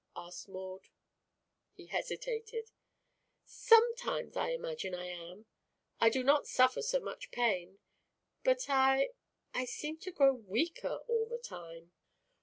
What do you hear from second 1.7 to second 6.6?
He hesitated. "Sometimes I imagine I am. I do not